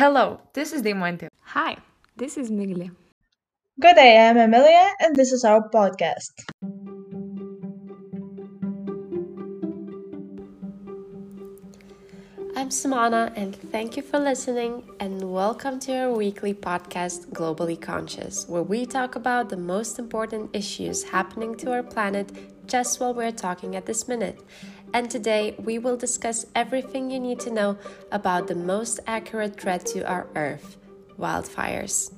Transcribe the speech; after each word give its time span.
Hello, 0.00 0.40
this 0.54 0.72
is 0.72 0.80
Deimante. 0.80 1.28
Hi, 1.42 1.76
this 2.16 2.38
is 2.38 2.50
Migle. 2.50 2.90
Good 3.78 3.96
day, 3.96 4.16
I'm 4.16 4.38
Emilia, 4.38 4.94
and 4.98 5.14
this 5.14 5.30
is 5.30 5.44
our 5.44 5.68
podcast. 5.68 6.32
I'm 12.56 12.70
Simona, 12.70 13.30
and 13.36 13.54
thank 13.54 13.98
you 13.98 14.02
for 14.02 14.18
listening. 14.18 14.84
And 15.00 15.30
welcome 15.30 15.78
to 15.80 15.92
our 15.94 16.12
weekly 16.12 16.54
podcast, 16.54 17.26
Globally 17.34 17.78
Conscious, 17.78 18.48
where 18.48 18.62
we 18.62 18.86
talk 18.86 19.16
about 19.16 19.50
the 19.50 19.58
most 19.58 19.98
important 19.98 20.56
issues 20.56 21.02
happening 21.02 21.58
to 21.58 21.72
our 21.72 21.82
planet 21.82 22.32
just 22.66 23.00
while 23.00 23.12
we're 23.12 23.32
talking 23.32 23.76
at 23.76 23.84
this 23.84 24.08
minute. 24.08 24.40
And 24.92 25.08
today 25.08 25.54
we 25.58 25.78
will 25.78 25.96
discuss 25.96 26.46
everything 26.54 27.10
you 27.10 27.20
need 27.20 27.38
to 27.40 27.50
know 27.50 27.78
about 28.10 28.48
the 28.48 28.56
most 28.56 28.98
accurate 29.06 29.60
threat 29.60 29.86
to 29.86 30.00
our 30.06 30.26
Earth 30.34 30.76
wildfires. 31.18 32.12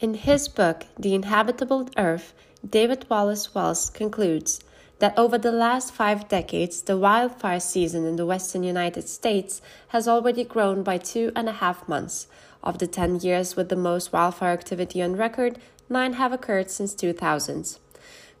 In 0.00 0.14
his 0.14 0.48
book, 0.48 0.86
The 0.98 1.14
Inhabitable 1.14 1.90
Earth, 1.96 2.32
David 2.68 3.06
Wallace 3.08 3.54
Wells 3.54 3.90
concludes 3.90 4.60
that 5.00 5.18
over 5.18 5.38
the 5.38 5.50
last 5.50 5.92
five 5.92 6.28
decades, 6.28 6.82
the 6.82 6.96
wildfire 6.96 7.58
season 7.58 8.06
in 8.06 8.16
the 8.16 8.26
western 8.26 8.62
United 8.62 9.08
States 9.08 9.60
has 9.88 10.06
already 10.06 10.44
grown 10.44 10.82
by 10.82 10.98
two 10.98 11.32
and 11.34 11.48
a 11.48 11.52
half 11.52 11.88
months. 11.88 12.26
Of 12.62 12.78
the 12.78 12.86
10 12.86 13.20
years 13.20 13.56
with 13.56 13.70
the 13.70 13.76
most 13.76 14.12
wildfire 14.12 14.52
activity 14.52 15.02
on 15.02 15.16
record, 15.16 15.58
nine 15.88 16.12
have 16.14 16.32
occurred 16.32 16.70
since 16.70 16.94
2000. 16.94 17.78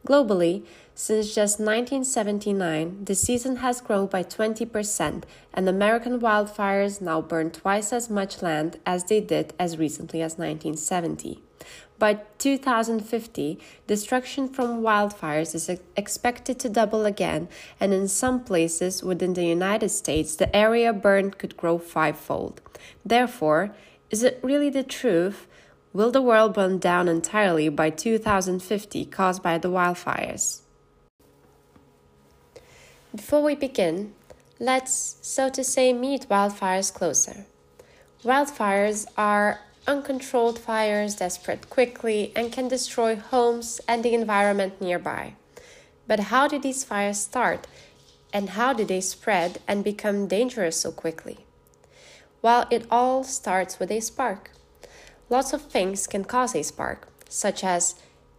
Globally, 0.06 0.62
since 1.00 1.34
just 1.34 1.58
1979, 1.58 3.06
the 3.06 3.14
season 3.14 3.56
has 3.56 3.80
grown 3.80 4.06
by 4.06 4.22
20%, 4.22 5.22
and 5.54 5.66
American 5.66 6.20
wildfires 6.20 7.00
now 7.00 7.22
burn 7.22 7.50
twice 7.50 7.90
as 7.90 8.10
much 8.10 8.42
land 8.42 8.78
as 8.84 9.04
they 9.04 9.18
did 9.18 9.54
as 9.58 9.78
recently 9.78 10.20
as 10.20 10.32
1970. 10.32 11.42
By 11.98 12.20
2050, 12.36 13.58
destruction 13.86 14.46
from 14.46 14.82
wildfires 14.82 15.54
is 15.54 15.70
expected 15.96 16.58
to 16.58 16.68
double 16.68 17.06
again, 17.06 17.48
and 17.80 17.94
in 17.94 18.06
some 18.06 18.44
places 18.44 19.02
within 19.02 19.32
the 19.32 19.46
United 19.46 19.88
States, 19.88 20.36
the 20.36 20.54
area 20.54 20.92
burned 20.92 21.38
could 21.38 21.56
grow 21.56 21.78
fivefold. 21.78 22.60
Therefore, 23.06 23.74
is 24.10 24.22
it 24.22 24.38
really 24.42 24.68
the 24.68 24.84
truth? 24.84 25.46
Will 25.94 26.10
the 26.10 26.20
world 26.20 26.52
burn 26.52 26.76
down 26.76 27.08
entirely 27.08 27.70
by 27.70 27.88
2050 27.88 29.06
caused 29.06 29.42
by 29.42 29.56
the 29.56 29.70
wildfires? 29.70 30.60
Before 33.14 33.42
we 33.42 33.56
begin, 33.56 34.12
let's, 34.60 35.16
so 35.20 35.48
to 35.48 35.64
say, 35.64 35.92
meet 35.92 36.28
wildfires 36.28 36.94
closer. 36.94 37.44
Wildfires 38.22 39.04
are 39.16 39.62
uncontrolled 39.88 40.60
fires 40.60 41.16
that 41.16 41.32
spread 41.32 41.68
quickly 41.68 42.32
and 42.36 42.52
can 42.52 42.68
destroy 42.68 43.16
homes 43.16 43.80
and 43.88 44.04
the 44.04 44.14
environment 44.14 44.80
nearby. 44.80 45.34
But 46.06 46.20
how 46.30 46.46
do 46.46 46.60
these 46.60 46.84
fires 46.84 47.18
start 47.18 47.66
and 48.32 48.50
how 48.50 48.72
do 48.72 48.84
they 48.84 49.00
spread 49.00 49.58
and 49.66 49.82
become 49.82 50.28
dangerous 50.28 50.76
so 50.76 50.92
quickly? 50.92 51.38
Well, 52.42 52.68
it 52.70 52.86
all 52.92 53.24
starts 53.24 53.80
with 53.80 53.90
a 53.90 53.98
spark. 53.98 54.52
Lots 55.28 55.52
of 55.52 55.62
things 55.62 56.06
can 56.06 56.24
cause 56.24 56.54
a 56.54 56.62
spark, 56.62 57.08
such 57.28 57.64
as 57.64 57.96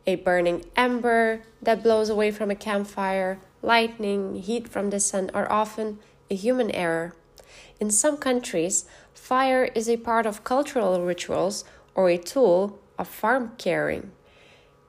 a 0.08 0.16
burning 0.16 0.64
ember 0.77 1.42
that 1.61 1.83
blows 1.83 2.09
away 2.09 2.31
from 2.31 2.49
a 2.49 2.55
campfire, 2.55 3.39
lightning, 3.62 4.36
heat 4.36 4.67
from 4.67 4.90
the 4.90 5.00
sun, 5.00 5.30
are 5.34 5.52
often 5.52 6.00
a 6.30 6.36
human 6.36 6.72
error. 6.72 7.16
In 7.80 7.90
some 7.90 8.17
countries, 8.17 8.86
Fire 9.22 9.66
is 9.76 9.88
a 9.88 9.98
part 9.98 10.26
of 10.26 10.44
cultural 10.44 11.00
rituals 11.06 11.64
or 11.95 12.10
a 12.10 12.17
tool 12.17 12.80
of 12.98 13.08
farm 13.08 13.52
caring. 13.58 14.11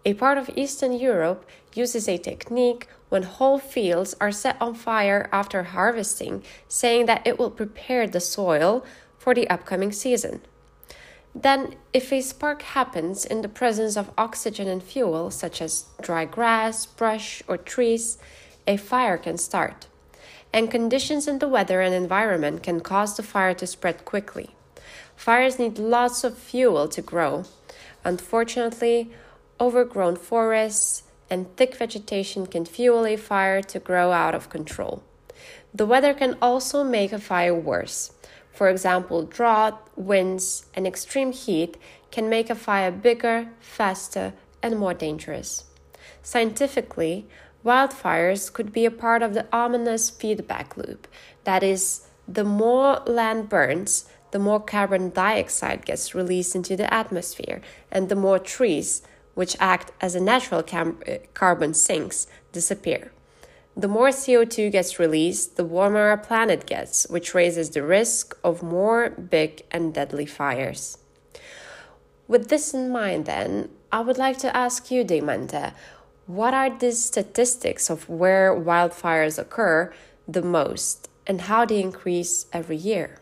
A 0.04 0.14
part 0.14 0.38
of 0.38 0.50
Eastern 0.56 0.92
Europe 0.94 1.48
uses 1.74 2.08
a 2.08 2.18
technique 2.18 2.88
when 3.08 3.22
whole 3.24 3.58
fields 3.58 4.16
are 4.20 4.32
set 4.32 4.56
on 4.60 4.74
fire 4.74 5.28
after 5.30 5.62
harvesting, 5.62 6.42
saying 6.66 7.06
that 7.06 7.24
it 7.26 7.38
will 7.38 7.50
prepare 7.50 8.06
the 8.06 8.20
soil 8.20 8.84
for 9.18 9.34
the 9.34 9.48
upcoming 9.48 9.92
season. 9.92 10.40
Then, 11.34 11.76
if 11.92 12.12
a 12.12 12.20
spark 12.20 12.62
happens 12.62 13.24
in 13.24 13.42
the 13.42 13.48
presence 13.48 13.96
of 13.96 14.10
oxygen 14.18 14.66
and 14.66 14.82
fuel, 14.82 15.30
such 15.30 15.62
as 15.62 15.86
dry 16.00 16.24
grass, 16.24 16.84
brush, 16.86 17.42
or 17.46 17.56
trees, 17.58 18.18
a 18.66 18.76
fire 18.76 19.18
can 19.18 19.38
start 19.38 19.86
and 20.52 20.70
conditions 20.70 21.26
in 21.26 21.38
the 21.38 21.48
weather 21.48 21.80
and 21.80 21.94
environment 21.94 22.62
can 22.62 22.80
cause 22.80 23.16
the 23.16 23.22
fire 23.22 23.54
to 23.54 23.66
spread 23.66 24.04
quickly. 24.04 24.50
Fires 25.16 25.58
need 25.58 25.78
lots 25.78 26.24
of 26.24 26.36
fuel 26.36 26.88
to 26.88 27.00
grow. 27.00 27.44
Unfortunately, 28.04 29.10
overgrown 29.60 30.16
forests 30.16 31.04
and 31.30 31.54
thick 31.56 31.76
vegetation 31.76 32.46
can 32.46 32.64
fuel 32.64 33.06
a 33.06 33.16
fire 33.16 33.62
to 33.62 33.78
grow 33.78 34.12
out 34.12 34.34
of 34.34 34.50
control. 34.50 35.02
The 35.72 35.86
weather 35.86 36.12
can 36.12 36.36
also 36.42 36.84
make 36.84 37.12
a 37.12 37.18
fire 37.18 37.54
worse. 37.54 38.12
For 38.52 38.68
example, 38.68 39.22
drought, 39.22 39.88
winds, 39.96 40.66
and 40.74 40.86
extreme 40.86 41.32
heat 41.32 41.78
can 42.10 42.28
make 42.28 42.50
a 42.50 42.54
fire 42.54 42.90
bigger, 42.90 43.48
faster, 43.60 44.34
and 44.62 44.78
more 44.78 44.92
dangerous. 44.92 45.64
Scientifically, 46.22 47.26
Wildfires 47.64 48.52
could 48.52 48.72
be 48.72 48.84
a 48.84 48.90
part 48.90 49.22
of 49.22 49.34
the 49.34 49.46
ominous 49.52 50.10
feedback 50.10 50.76
loop. 50.76 51.06
That 51.44 51.62
is, 51.62 52.08
the 52.26 52.44
more 52.44 53.02
land 53.06 53.48
burns, 53.48 54.06
the 54.32 54.38
more 54.38 54.60
carbon 54.60 55.10
dioxide 55.10 55.84
gets 55.84 56.14
released 56.14 56.56
into 56.56 56.76
the 56.76 56.92
atmosphere, 56.92 57.60
and 57.90 58.08
the 58.08 58.16
more 58.16 58.38
trees, 58.38 59.02
which 59.34 59.56
act 59.60 59.92
as 60.00 60.14
a 60.14 60.20
natural 60.20 60.64
uh, 60.72 61.18
carbon 61.34 61.74
sinks, 61.74 62.26
disappear. 62.50 63.12
The 63.76 63.88
more 63.88 64.08
CO2 64.08 64.72
gets 64.72 64.98
released, 64.98 65.56
the 65.56 65.64
warmer 65.64 66.08
our 66.08 66.18
planet 66.18 66.66
gets, 66.66 67.06
which 67.08 67.34
raises 67.34 67.70
the 67.70 67.82
risk 67.82 68.36
of 68.44 68.62
more 68.62 69.10
big 69.10 69.62
and 69.70 69.94
deadly 69.94 70.26
fires. 70.26 70.98
With 72.28 72.48
this 72.48 72.74
in 72.74 72.90
mind, 72.90 73.26
then, 73.26 73.70
I 73.90 74.00
would 74.00 74.18
like 74.18 74.38
to 74.38 74.54
ask 74.54 74.90
you, 74.90 75.04
Deimante, 75.04 75.72
what 76.26 76.54
are 76.54 76.70
the 76.70 76.92
statistics 76.92 77.90
of 77.90 78.08
where 78.08 78.54
wildfires 78.54 79.38
occur 79.38 79.92
the 80.28 80.42
most 80.42 81.08
and 81.26 81.42
how 81.42 81.64
they 81.64 81.80
increase 81.80 82.46
every 82.52 82.76
year? 82.76 83.18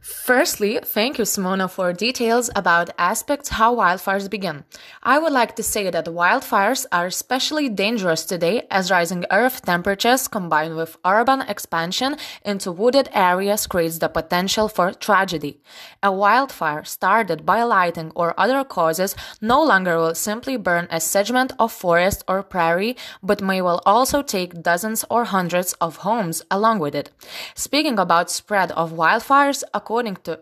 Firstly, 0.00 0.78
thank 0.82 1.18
you, 1.18 1.24
Simona, 1.24 1.70
for 1.70 1.92
details 1.92 2.48
about 2.56 2.88
aspects 2.96 3.50
how 3.50 3.76
wildfires 3.76 4.30
begin. 4.30 4.64
I 5.02 5.18
would 5.18 5.32
like 5.32 5.56
to 5.56 5.62
say 5.62 5.90
that 5.90 6.06
wildfires 6.06 6.86
are 6.90 7.06
especially 7.06 7.68
dangerous 7.68 8.24
today 8.24 8.66
as 8.70 8.90
rising 8.90 9.26
earth 9.30 9.60
temperatures 9.60 10.26
combined 10.26 10.76
with 10.76 10.96
urban 11.04 11.42
expansion 11.42 12.16
into 12.46 12.72
wooded 12.72 13.10
areas 13.12 13.66
creates 13.66 13.98
the 13.98 14.08
potential 14.08 14.68
for 14.68 14.92
tragedy. 14.92 15.60
A 16.02 16.10
wildfire 16.10 16.82
started 16.84 17.44
by 17.44 17.62
lighting 17.62 18.10
or 18.14 18.32
other 18.40 18.64
causes 18.64 19.14
no 19.42 19.62
longer 19.62 19.98
will 19.98 20.14
simply 20.14 20.56
burn 20.56 20.88
a 20.90 20.98
segment 21.00 21.52
of 21.58 21.72
forest 21.72 22.24
or 22.26 22.42
prairie, 22.42 22.96
but 23.22 23.42
may 23.42 23.60
well 23.60 23.82
also 23.84 24.22
take 24.22 24.62
dozens 24.62 25.04
or 25.10 25.24
hundreds 25.24 25.74
of 25.74 25.96
homes 25.96 26.42
along 26.50 26.78
with 26.78 26.94
it. 26.94 27.10
Speaking 27.54 27.98
about 27.98 28.30
spread 28.30 28.72
of 28.72 28.92
wildfires, 28.92 29.62
according 29.74 29.89
to 30.22 30.38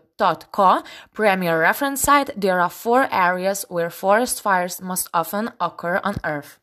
.co, 0.51 0.83
premier 1.11 1.59
reference 1.59 2.01
site, 2.01 2.39
there 2.39 2.61
are 2.61 2.69
four 2.69 3.07
areas 3.11 3.65
where 3.67 3.89
forest 3.89 4.41
fires 4.41 4.79
most 4.79 5.09
often 5.11 5.49
occur 5.59 5.99
on 6.03 6.17
Earth. 6.23 6.59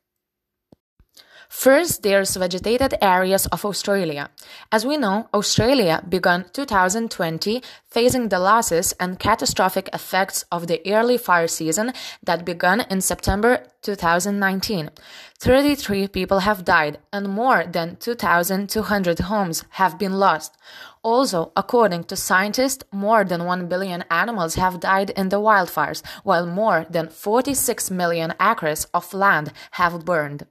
First, 1.48 2.02
there's 2.02 2.36
vegetated 2.36 2.94
areas 3.00 3.46
of 3.46 3.64
Australia. 3.64 4.30
As 4.72 4.84
we 4.84 4.96
know, 4.96 5.28
Australia 5.32 6.02
began 6.08 6.46
2020 6.52 7.62
facing 7.88 8.28
the 8.28 8.38
losses 8.38 8.92
and 8.98 9.18
catastrophic 9.18 9.88
effects 9.92 10.44
of 10.50 10.66
the 10.66 10.80
early 10.86 11.16
fire 11.16 11.46
season 11.46 11.92
that 12.22 12.44
began 12.44 12.80
in 12.90 13.00
September 13.00 13.62
2019. 13.82 14.90
33 15.38 16.08
people 16.08 16.40
have 16.40 16.64
died 16.64 16.98
and 17.12 17.28
more 17.28 17.64
than 17.64 17.96
2,200 17.96 19.18
homes 19.20 19.64
have 19.70 19.98
been 19.98 20.14
lost. 20.14 20.56
Also, 21.02 21.52
according 21.54 22.02
to 22.04 22.16
scientists, 22.16 22.82
more 22.90 23.22
than 23.24 23.44
1 23.44 23.68
billion 23.68 24.02
animals 24.10 24.56
have 24.56 24.80
died 24.80 25.10
in 25.10 25.28
the 25.28 25.40
wildfires, 25.40 26.02
while 26.24 26.46
more 26.46 26.84
than 26.90 27.08
46 27.08 27.90
million 27.92 28.34
acres 28.40 28.86
of 28.92 29.14
land 29.14 29.52
have 29.72 30.04
burned. 30.04 30.46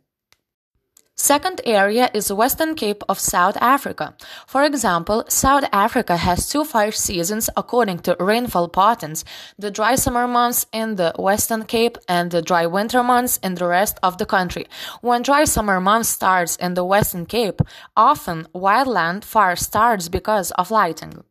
Second 1.17 1.61
area 1.63 2.09
is 2.13 2.31
Western 2.31 2.75
Cape 2.75 3.01
of 3.07 3.19
South 3.19 3.55
Africa. 3.61 4.15
For 4.47 4.65
example, 4.65 5.23
South 5.29 5.63
Africa 5.71 6.17
has 6.17 6.49
two 6.49 6.65
fire 6.65 6.91
seasons 6.91 7.49
according 7.55 7.99
to 7.99 8.17
rainfall 8.19 8.67
patterns, 8.67 9.23
the 9.57 9.71
dry 9.71 9.95
summer 9.95 10.27
months 10.27 10.65
in 10.73 10.95
the 10.95 11.13
Western 11.17 11.63
Cape 11.63 11.97
and 12.09 12.31
the 12.31 12.41
dry 12.41 12.65
winter 12.65 13.01
months 13.01 13.39
in 13.41 13.55
the 13.55 13.65
rest 13.65 13.97
of 14.03 14.17
the 14.17 14.25
country. 14.25 14.67
When 14.99 15.21
dry 15.21 15.45
summer 15.45 15.79
month 15.79 16.07
starts 16.07 16.57
in 16.57 16.73
the 16.73 16.83
Western 16.83 17.25
Cape, 17.25 17.61
often 17.95 18.49
wildland 18.53 19.23
fire 19.23 19.55
starts 19.55 20.09
because 20.09 20.51
of 20.51 20.69
lighting. 20.69 21.23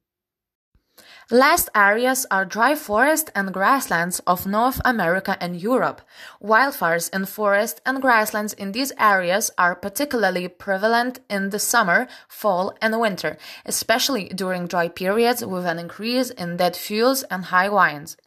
Last 1.31 1.71
areas 1.75 2.27
are 2.31 2.45
dry 2.45 2.75
forest 2.75 3.31
and 3.35 3.51
grasslands 3.51 4.21
of 4.27 4.47
North 4.47 4.79
America 4.85 5.39
and 5.41 5.59
Europe. 5.59 6.03
Wildfires 6.43 7.09
in 7.15 7.25
forest 7.25 7.81
and 7.87 8.03
grasslands 8.03 8.53
in 8.53 8.73
these 8.73 8.93
areas 8.99 9.51
are 9.57 9.75
particularly 9.75 10.49
prevalent 10.49 11.21
in 11.31 11.49
the 11.49 11.59
summer, 11.59 12.09
fall, 12.29 12.77
and 12.83 13.01
winter, 13.01 13.39
especially 13.65 14.29
during 14.29 14.67
dry 14.67 14.89
periods 14.89 15.43
with 15.43 15.65
an 15.65 15.79
increase 15.79 16.29
in 16.29 16.59
dead 16.59 16.77
fuels 16.77 17.23
and 17.31 17.47
high 17.47 17.71
winds. 17.71 18.19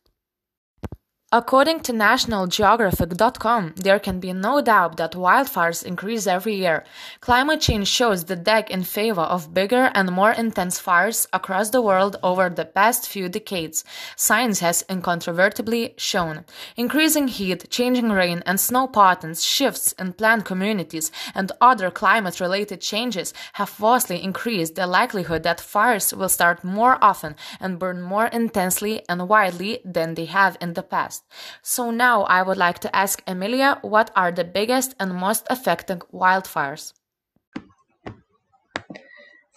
According 1.33 1.81
to 1.81 1.91
nationalgeographic.com, 1.91 3.73
there 3.75 3.99
can 3.99 4.21
be 4.21 4.31
no 4.31 4.61
doubt 4.61 4.95
that 4.95 5.11
wildfires 5.11 5.83
increase 5.83 6.25
every 6.25 6.55
year. 6.55 6.85
Climate 7.19 7.59
change 7.59 7.89
shows 7.89 8.23
the 8.23 8.37
deck 8.37 8.71
in 8.71 8.83
favor 8.83 9.23
of 9.23 9.53
bigger 9.53 9.91
and 9.93 10.09
more 10.09 10.31
intense 10.31 10.79
fires 10.79 11.27
across 11.33 11.71
the 11.71 11.81
world 11.81 12.15
over 12.23 12.47
the 12.49 12.63
past 12.63 13.09
few 13.09 13.27
decades. 13.27 13.83
Science 14.15 14.61
has 14.61 14.85
incontrovertibly 14.89 15.95
shown. 15.97 16.45
Increasing 16.77 17.27
heat, 17.27 17.69
changing 17.69 18.09
rain 18.09 18.41
and 18.45 18.57
snow 18.57 18.87
patterns, 18.87 19.43
shifts 19.43 19.91
in 19.99 20.13
plant 20.13 20.45
communities, 20.45 21.11
and 21.35 21.51
other 21.59 21.91
climate 21.91 22.39
related 22.39 22.79
changes 22.79 23.33
have 23.53 23.71
vastly 23.71 24.23
increased 24.23 24.75
the 24.75 24.87
likelihood 24.87 25.43
that 25.43 25.59
fires 25.59 26.13
will 26.13 26.29
start 26.29 26.63
more 26.63 26.97
often 27.03 27.35
and 27.59 27.79
burn 27.79 28.01
more 28.01 28.27
intensely 28.27 29.03
and 29.09 29.27
widely 29.27 29.81
than 29.83 30.13
they 30.13 30.23
have 30.23 30.55
in 30.61 30.71
the 30.71 30.83
past. 30.83 31.16
So 31.61 31.91
now 31.91 32.23
I 32.23 32.41
would 32.43 32.57
like 32.57 32.79
to 32.79 32.95
ask 32.95 33.21
Emilia 33.27 33.79
what 33.81 34.11
are 34.15 34.31
the 34.31 34.43
biggest 34.43 34.95
and 34.99 35.13
most 35.15 35.45
affecting 35.49 35.99
wildfires? 36.13 36.93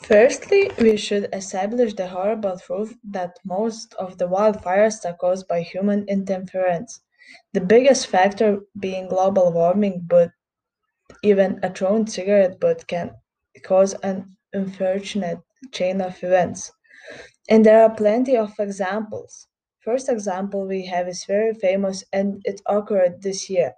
Firstly, 0.03 0.69
we 0.81 0.97
should 0.97 1.33
establish 1.33 1.95
the 1.95 2.09
horrible 2.09 2.59
truth 2.59 2.97
that 3.05 3.39
most 3.45 3.95
of 3.95 4.19
the 4.19 4.27
wildfires 4.27 5.05
are 5.05 5.15
caused 5.17 5.47
by 5.47 5.61
human 5.61 6.09
interference. 6.09 7.01
The 7.53 7.61
biggest 7.61 8.09
factor 8.09 8.63
being 8.81 9.07
global 9.07 9.53
warming, 9.53 10.07
but 10.09 10.33
even 11.23 11.61
a 11.63 11.73
thrown 11.73 12.07
cigarette 12.07 12.61
butt 12.61 12.87
can 12.89 13.17
cause 13.65 13.95
an 14.03 14.37
unfortunate 14.53 15.41
chain 15.73 16.01
of 16.01 16.23
events. 16.25 16.73
And 17.49 17.67
there 17.67 17.83
are 17.83 17.95
plenty 17.95 18.37
of 18.37 18.55
examples. 18.61 19.49
First 19.81 20.11
example 20.11 20.67
we 20.67 20.85
have 20.87 21.09
is 21.09 21.25
very 21.25 21.55
famous 21.55 22.05
and 22.13 22.43
it 22.45 22.61
occurred 22.67 23.23
this 23.23 23.49
year. 23.49 23.75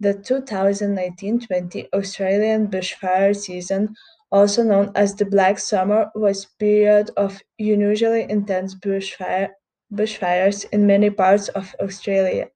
The 0.00 0.14
2019-20 0.14 1.88
Australian 1.92 2.66
bushfire 2.66 3.36
season, 3.36 3.94
also 4.32 4.64
known 4.64 4.90
as 4.96 5.14
the 5.14 5.24
Black 5.24 5.60
Summer, 5.60 6.10
was 6.16 6.44
a 6.44 6.48
period 6.58 7.12
of 7.16 7.40
unusually 7.60 8.26
intense 8.28 8.74
bushfire, 8.74 9.50
bushfires 9.92 10.66
in 10.72 10.88
many 10.88 11.08
parts 11.08 11.46
of 11.50 11.72
Australia. 11.80 12.48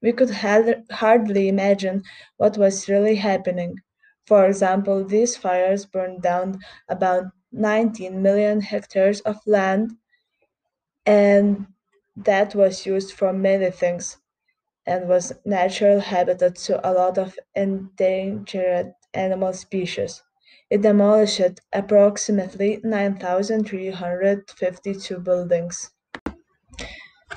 We 0.00 0.12
could 0.12 0.30
hardly 0.30 1.48
imagine 1.48 2.02
what 2.38 2.56
was 2.56 2.88
really 2.88 3.16
happening. 3.16 3.76
For 4.26 4.46
example, 4.46 5.04
these 5.04 5.36
fires 5.36 5.84
burned 5.84 6.22
down 6.22 6.60
about 6.88 7.24
19 7.52 8.22
million 8.22 8.62
hectares 8.62 9.20
of 9.20 9.36
land 9.46 9.92
and 11.04 11.66
that 12.16 12.54
was 12.54 12.86
used 12.86 13.12
for 13.12 13.32
many 13.32 13.70
things 13.70 14.18
and 14.86 15.08
was 15.08 15.32
natural 15.44 16.00
habitat 16.00 16.56
to 16.56 16.88
a 16.88 16.92
lot 16.92 17.16
of 17.18 17.38
endangered 17.54 18.92
animal 19.14 19.52
species. 19.54 20.22
It 20.70 20.82
demolished 20.82 21.60
approximately 21.72 22.80
9,352 22.84 25.18
buildings. 25.20 25.90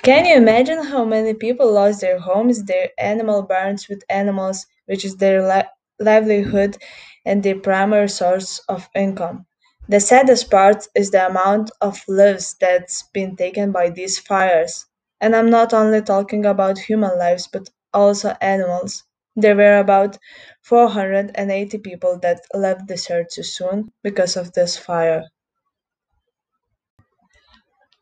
Can 0.03 0.25
you 0.25 0.35
imagine 0.35 0.83
how 0.83 1.03
many 1.03 1.33
people 1.33 1.71
lost 1.71 2.01
their 2.01 2.19
homes, 2.19 2.65
their 2.65 2.89
animal 2.99 3.41
barns 3.41 3.89
with 3.89 4.03
animals, 4.07 4.67
which 4.85 5.03
is 5.03 5.17
their 5.17 5.41
li- 5.47 5.63
livelihood 5.99 6.77
and 7.25 7.41
their 7.41 7.57
primary 7.59 8.09
source 8.09 8.59
of 8.69 8.87
income? 8.93 9.47
The 9.87 10.01
saddest 10.01 10.51
part 10.51 10.89
is 10.93 11.11
the 11.11 11.25
amount 11.25 11.71
of 11.79 12.03
lives 12.09 12.53
that's 12.59 13.03
been 13.13 13.37
taken 13.37 13.71
by 13.71 13.91
these 13.91 14.19
fires. 14.19 14.87
And 15.21 15.33
I'm 15.33 15.49
not 15.49 15.73
only 15.73 16.01
talking 16.01 16.45
about 16.45 16.79
human 16.79 17.17
lives, 17.17 17.47
but 17.47 17.69
also 17.93 18.35
animals. 18.41 19.05
There 19.37 19.55
were 19.55 19.77
about 19.77 20.17
480 20.63 21.77
people 21.77 22.19
that 22.19 22.41
left 22.53 22.89
the 22.89 23.07
earth 23.09 23.29
too 23.29 23.43
soon 23.43 23.93
because 24.03 24.35
of 24.35 24.51
this 24.51 24.75
fire. 24.75 25.23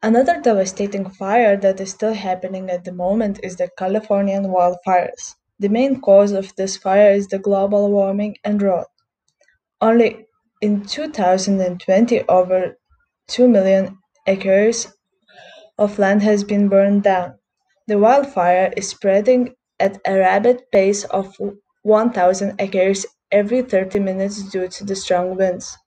Another 0.04 0.42
devastating 0.42 1.10
fire 1.10 1.56
that 1.56 1.80
is 1.80 1.92
still 1.92 2.13
happening 2.13 2.69
at 2.69 2.84
the 2.84 2.92
moment 2.92 3.39
is 3.42 3.56
the 3.56 3.69
Californian 3.77 4.48
wildfires. 4.48 5.36
The 5.60 5.69
main 5.69 6.01
cause 6.01 6.34
of 6.34 6.54
this 6.57 6.75
fire 6.75 7.13
is 7.13 7.27
the 7.27 7.39
global 7.39 7.89
warming 7.89 8.36
and 8.44 8.60
drought. 8.60 8.88
Only 9.81 10.27
in 10.62 10.86
two 10.86 11.10
thousand 11.10 11.60
and 11.62 11.80
twenty 11.81 12.22
over 12.30 12.78
two 13.28 13.48
million 13.48 13.98
acres 14.28 14.88
of 15.78 16.00
land 16.00 16.24
has 16.24 16.44
been 16.44 16.69
burned 16.69 17.04
down. 17.04 17.36
The 17.88 18.00
wildfire 18.00 18.74
is 18.78 18.90
spreading 18.90 19.56
at 19.80 20.00
a 20.08 20.18
rapid 20.19 20.63
pace 20.72 21.04
of 21.06 21.36
one 21.84 22.13
thousand 22.13 22.62
acres 22.62 23.06
every 23.31 23.62
thirty 23.63 24.00
minutes 24.00 24.44
due 24.52 24.68
to 24.69 24.86
the 24.86 24.96
strong 24.96 25.36
winds. 25.36 25.78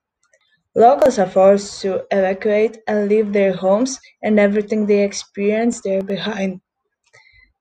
Locals 0.75 1.19
are 1.19 1.27
forced 1.31 1.83
to 1.83 2.05
evacuate 2.11 2.79
and 2.87 3.09
leave 3.09 3.33
their 3.33 3.55
homes 3.55 4.01
and 4.23 4.39
everything 4.39 4.87
they 4.87 5.03
experience 5.03 5.81
there 5.81 6.03
behind. 6.03 6.61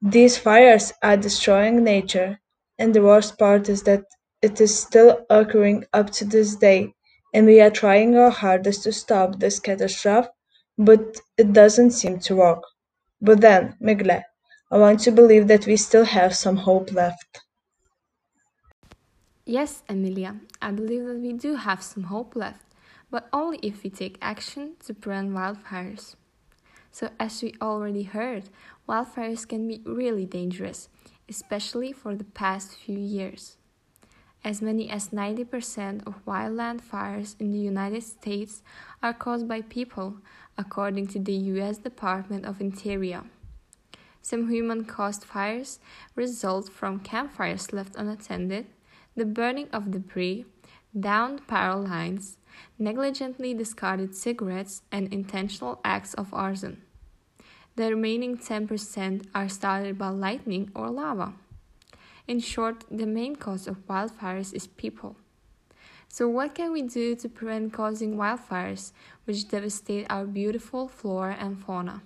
These 0.04 0.38
fires 0.38 0.94
are 1.02 1.18
destroying 1.18 1.84
nature, 1.84 2.40
and 2.78 2.94
the 2.94 3.02
worst 3.02 3.40
part 3.40 3.70
is 3.70 3.82
that 3.84 4.04
it 4.40 4.62
is 4.62 4.80
still 4.80 5.26
occurring 5.32 5.86
up 5.94 6.12
to 6.12 6.26
this 6.26 6.56
day 6.56 6.94
and 7.34 7.46
we 7.48 7.60
are 7.60 7.72
trying 7.72 8.16
our 8.16 8.30
hardest 8.30 8.84
to 8.84 8.92
stop 8.94 9.40
this 9.40 9.60
catastrophe, 9.60 10.30
but 10.78 11.20
it 11.38 11.54
doesn't 11.54 11.92
seem 11.92 12.20
to 12.20 12.36
work. 12.36 12.64
But 13.22 13.42
then, 13.42 13.76
Migle, 13.82 14.24
I 14.72 14.78
want 14.78 15.00
to 15.02 15.12
believe 15.12 15.48
that 15.48 15.66
we 15.66 15.78
still 15.78 16.06
have 16.06 16.36
some 16.36 16.58
hope 16.58 16.92
left. 16.92 17.42
Yes, 19.46 19.84
Emilia, 19.90 20.38
I 20.62 20.72
believe 20.72 21.06
that 21.06 21.20
we 21.20 21.34
do 21.34 21.56
have 21.56 21.84
some 21.84 22.04
hope 22.04 22.36
left, 22.36 22.66
but 23.12 23.28
only 23.34 23.60
if 23.62 23.84
we 23.84 23.90
take 23.90 24.18
action 24.22 24.76
to 24.86 24.94
prevent 24.94 25.32
wildfires. 25.32 26.16
So, 26.92 27.10
as 27.20 27.42
we 27.42 27.54
already 27.62 28.04
heard, 28.04 28.50
wildfires 28.88 29.48
can 29.48 29.68
be 29.68 29.82
really 29.86 30.26
dangerous, 30.26 30.90
especially 31.28 31.92
for 31.92 32.16
the 32.16 32.24
past 32.24 32.76
few 32.76 32.98
years. 32.98 33.58
As 34.44 34.62
many 34.62 34.90
as 34.90 35.10
90% 35.10 36.06
of 36.06 36.26
wildland 36.26 36.82
fires 36.82 37.38
in 37.40 37.52
the 37.52 37.58
United 37.58 38.04
States 38.04 38.62
are 39.02 39.14
caused 39.14 39.48
by 39.48 39.62
people, 39.62 40.18
according 40.58 41.08
to 41.08 41.20
the 41.20 41.34
US 41.34 41.78
Department 41.78 42.46
of 42.46 42.60
Interior. 42.60 43.24
Some 44.22 44.50
human 44.50 44.84
caused 44.84 45.24
fires 45.24 45.80
result 46.16 46.70
from 46.70 47.00
campfires 47.00 47.72
left 47.72 47.96
unattended, 47.96 48.66
the 49.16 49.26
burning 49.26 49.70
of 49.72 49.92
debris, 49.92 50.46
downed 50.98 51.48
power 51.48 51.76
lines, 51.76 52.38
negligently 52.78 53.54
discarded 53.54 54.14
cigarettes, 54.14 54.82
and 54.92 55.14
intentional 55.14 55.80
acts 55.86 56.14
of 56.16 56.34
arson. 56.34 56.82
The 57.76 57.90
remaining 57.90 58.38
10% 58.38 59.26
are 59.34 59.50
started 59.50 59.98
by 59.98 60.10
lightning 60.10 60.70
or 60.76 60.90
lava. 60.90 61.34
In 62.26 62.40
short, 62.40 62.86
the 62.90 63.06
main 63.06 63.36
cause 63.36 63.68
of 63.68 63.86
wildfires 63.88 64.54
is 64.54 64.68
people. 64.68 65.18
So, 66.08 66.30
what 66.30 66.56
can 66.56 66.72
we 66.72 66.82
do 66.82 67.16
to 67.16 67.28
prevent 67.28 67.74
causing 67.74 68.16
wildfires 68.16 68.94
which 69.26 69.50
devastate 69.50 70.08
our 70.10 70.26
beautiful 70.26 70.88
flora 70.88 71.36
and 71.38 71.58
fauna? 71.58 72.02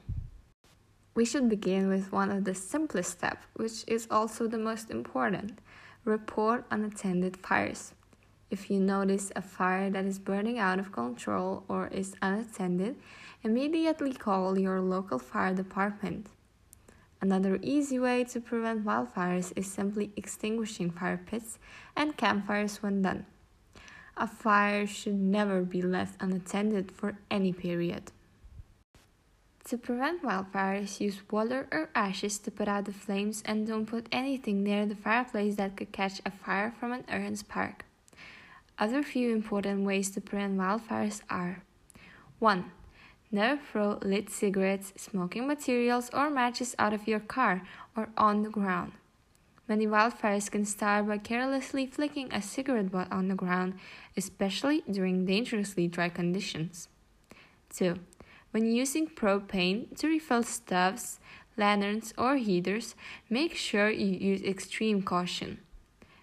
We 1.14 1.26
should 1.26 1.50
begin 1.50 1.88
with 1.88 2.12
one 2.12 2.32
of 2.32 2.46
the 2.46 2.56
simplest 2.56 3.12
steps, 3.12 3.46
which 3.54 3.84
is 3.86 4.08
also 4.10 4.48
the 4.48 4.58
most 4.58 4.90
important 4.90 5.60
report 6.06 6.66
unattended 6.72 7.38
fires. 7.38 7.94
If 8.50 8.72
you 8.72 8.80
notice 8.80 9.32
a 9.36 9.42
fire 9.42 9.90
that 9.90 10.06
is 10.06 10.20
burning 10.20 10.58
out 10.58 10.80
of 10.80 10.92
control 10.92 11.64
or 11.68 11.90
is 11.90 12.16
unattended, 12.22 12.96
immediately 13.44 14.14
call 14.14 14.58
your 14.58 14.80
local 14.80 15.20
fire 15.20 15.54
department. 15.54 16.28
Another 17.20 17.60
easy 17.62 17.98
way 17.98 18.24
to 18.26 18.40
prevent 18.40 18.86
wildfires 18.86 19.52
is 19.56 19.66
simply 19.72 20.12
extinguishing 20.16 20.92
fire 20.92 21.20
pits 21.24 21.58
and 21.96 22.16
campfires 22.16 22.84
when 22.84 23.02
done. 23.02 23.26
A 24.16 24.28
fire 24.28 24.86
should 24.86 25.20
never 25.20 25.62
be 25.62 25.82
left 25.82 26.22
unattended 26.22 26.92
for 26.92 27.18
any 27.30 27.54
period. 27.54 28.12
To 29.66 29.78
prevent 29.78 30.24
wildfires, 30.24 31.02
use 31.02 31.22
water 31.30 31.68
or 31.72 31.90
ashes 31.94 32.40
to 32.40 32.52
put 32.52 32.68
out 32.68 32.86
the 32.86 32.94
flames 32.94 33.44
and 33.46 33.68
don't 33.68 33.86
put 33.86 34.08
anything 34.12 34.64
near 34.64 34.86
the 34.86 34.96
fireplace 34.96 35.56
that 35.56 35.76
could 35.76 35.92
catch 35.92 36.22
a 36.26 36.32
fire 36.32 36.74
from 36.80 36.94
an 36.94 37.04
urn 37.12 37.36
spark. 37.36 37.84
Other 38.80 39.04
few 39.04 39.34
important 39.34 39.86
ways 39.86 40.10
to 40.12 40.22
prevent 40.22 40.58
wildfires 40.58 41.22
are 41.30 41.64
1. 42.40 42.72
Never 43.30 43.62
throw 43.62 44.00
lit 44.02 44.30
cigarettes, 44.30 44.94
smoking 44.96 45.48
materials, 45.48 46.10
or 46.14 46.30
matches 46.30 46.76
out 46.80 46.94
of 46.94 47.08
your 47.08 47.20
car 47.20 47.64
or 47.96 48.10
on 48.18 48.44
the 48.44 48.50
ground. 48.50 48.94
Many 49.68 49.86
wildfires 49.86 50.50
can 50.50 50.64
start 50.64 51.08
by 51.08 51.18
carelessly 51.18 51.88
flicking 51.88 52.32
a 52.32 52.42
cigarette 52.42 52.90
butt 52.90 53.12
on 53.12 53.28
the 53.28 53.36
ground, 53.36 53.74
especially 54.16 54.82
during 54.90 55.26
dangerously 55.26 55.90
dry 55.90 56.08
conditions. 56.08 56.88
2. 57.76 58.00
When 58.52 58.66
using 58.66 59.08
propane 59.08 59.94
to 59.98 60.08
refill 60.08 60.44
stoves, 60.44 61.20
lanterns, 61.58 62.14
or 62.18 62.38
heaters, 62.38 62.96
make 63.30 63.56
sure 63.56 63.90
you 63.90 64.06
use 64.06 64.42
extreme 64.42 65.02
caution. 65.02 65.60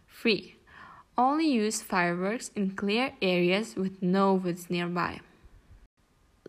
3. 0.08 0.56
Only 1.18 1.46
use 1.46 1.82
fireworks 1.82 2.50
in 2.56 2.70
clear 2.70 3.12
areas 3.20 3.76
with 3.76 4.02
no 4.02 4.32
woods 4.32 4.70
nearby. 4.70 5.20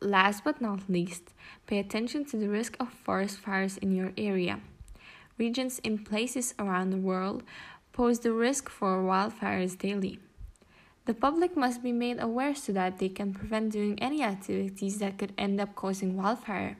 Last 0.02 0.44
but 0.44 0.60
not 0.60 0.90
least, 0.90 1.34
pay 1.68 1.80
attention 1.80 2.25
to 2.25 2.38
the 2.38 2.50
risk 2.50 2.75
of 2.80 2.92
forest 2.92 3.38
fires 3.38 3.78
in 3.78 3.96
your 3.96 4.12
area. 4.18 4.60
Regions 5.38 5.80
in 5.80 6.00
places 6.00 6.54
around 6.60 6.90
the 6.90 6.98
world 6.98 7.44
pose 7.94 8.20
the 8.20 8.34
risk 8.34 8.70
for 8.70 9.04
wildfires 9.04 9.78
daily. 9.78 10.20
The 11.06 11.14
public 11.14 11.56
must 11.56 11.82
be 11.84 11.92
made 11.92 12.20
aware 12.20 12.56
so 12.56 12.74
that 12.74 12.98
they 12.98 13.10
can 13.10 13.34
prevent 13.34 13.72
doing 13.72 13.98
any 14.02 14.24
activities 14.24 14.98
that 15.00 15.18
could 15.18 15.34
end 15.38 15.62
up 15.62 15.75
causing 15.75 16.18
wildfire. 16.18 16.78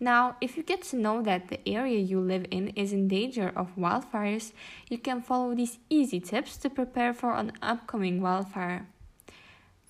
Now, 0.00 0.36
if 0.40 0.56
you 0.56 0.62
get 0.62 0.82
to 0.84 0.96
know 0.96 1.22
that 1.22 1.48
the 1.48 1.60
area 1.68 1.98
you 1.98 2.18
live 2.18 2.46
in 2.50 2.68
is 2.68 2.92
in 2.92 3.08
danger 3.08 3.52
of 3.54 3.76
wildfires, 3.76 4.52
you 4.88 4.98
can 4.98 5.22
follow 5.22 5.54
these 5.54 5.78
easy 5.90 6.18
tips 6.18 6.56
to 6.58 6.70
prepare 6.70 7.12
for 7.12 7.34
an 7.34 7.52
upcoming 7.60 8.20
wildfire. 8.20 8.86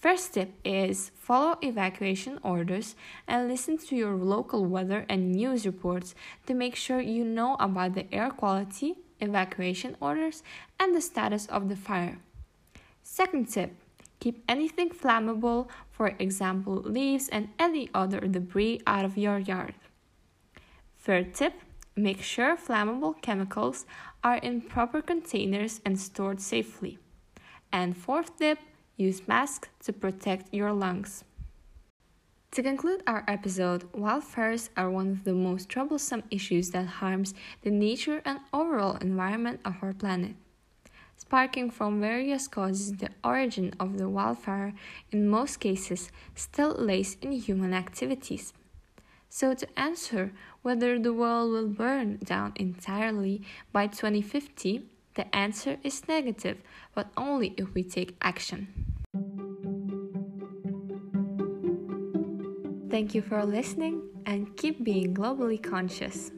First 0.02 0.34
tip 0.34 0.54
is 0.64 1.12
follow 1.14 1.56
evacuation 1.62 2.40
orders 2.42 2.96
and 3.28 3.46
listen 3.46 3.78
to 3.78 3.94
your 3.94 4.16
local 4.16 4.66
weather 4.66 5.06
and 5.08 5.30
news 5.30 5.64
reports 5.64 6.16
to 6.46 6.54
make 6.54 6.74
sure 6.74 7.00
you 7.00 7.24
know 7.24 7.54
about 7.60 7.94
the 7.94 8.12
air 8.12 8.30
quality, 8.30 8.96
evacuation 9.20 9.96
orders, 10.00 10.42
and 10.80 10.92
the 10.92 11.00
status 11.00 11.46
of 11.46 11.68
the 11.68 11.76
fire. 11.76 12.18
Second 13.04 13.48
tip 13.48 13.76
keep 14.18 14.42
anything 14.48 14.90
flammable, 14.90 15.68
for 15.92 16.16
example, 16.18 16.74
leaves 16.82 17.28
and 17.28 17.50
any 17.60 17.88
other 17.94 18.18
debris, 18.26 18.80
out 18.88 19.04
of 19.04 19.16
your 19.16 19.38
yard. 19.38 19.74
Third 20.98 21.32
tip 21.32 21.54
make 21.94 22.22
sure 22.22 22.56
flammable 22.56 23.22
chemicals 23.22 23.86
are 24.24 24.38
in 24.38 24.62
proper 24.62 25.00
containers 25.00 25.80
and 25.86 25.96
stored 25.96 26.40
safely. 26.40 26.98
And 27.70 27.96
fourth 27.96 28.36
tip 28.36 28.58
Use 29.02 29.26
masks 29.26 29.68
to 29.82 29.92
protect 29.92 30.54
your 30.54 30.72
lungs. 30.72 31.24
To 32.52 32.62
conclude 32.62 33.02
our 33.04 33.24
episode, 33.26 33.90
wildfires 33.90 34.68
are 34.76 34.88
one 34.88 35.10
of 35.10 35.24
the 35.24 35.34
most 35.34 35.68
troublesome 35.68 36.22
issues 36.30 36.70
that 36.70 36.86
harms 37.02 37.34
the 37.62 37.72
nature 37.72 38.22
and 38.24 38.38
overall 38.52 38.94
environment 38.98 39.58
of 39.64 39.74
our 39.82 39.92
planet. 39.92 40.36
Sparking 41.16 41.68
from 41.68 42.00
various 42.00 42.46
causes, 42.46 42.92
the 42.92 43.08
origin 43.24 43.74
of 43.80 43.98
the 43.98 44.08
wildfire 44.08 44.72
in 45.10 45.28
most 45.28 45.58
cases 45.58 46.12
still 46.36 46.70
lays 46.70 47.16
in 47.20 47.32
human 47.32 47.74
activities. 47.74 48.52
So, 49.28 49.52
to 49.52 49.66
answer 49.76 50.32
whether 50.62 50.96
the 50.96 51.12
world 51.12 51.50
will 51.50 51.66
burn 51.66 52.18
down 52.22 52.52
entirely 52.54 53.42
by 53.72 53.88
2050, 53.88 54.86
the 55.14 55.34
answer 55.34 55.78
is 55.82 56.06
negative, 56.06 56.58
but 56.94 57.10
only 57.16 57.54
if 57.56 57.74
we 57.74 57.82
take 57.82 58.14
action. 58.22 58.91
Thank 62.92 63.14
you 63.14 63.22
for 63.22 63.42
listening 63.42 64.02
and 64.26 64.54
keep 64.54 64.84
being 64.84 65.14
globally 65.14 65.56
conscious. 65.56 66.30